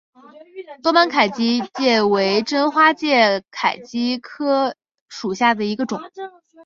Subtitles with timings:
[0.81, 4.23] 多斑凯基介为真花介科凯基介
[5.07, 6.01] 属下的一个种。